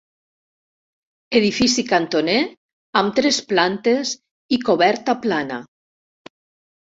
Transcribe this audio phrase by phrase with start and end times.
[1.39, 2.37] Edifici cantoner,
[3.01, 4.13] amb tres plantes
[4.57, 5.61] i coberta plana.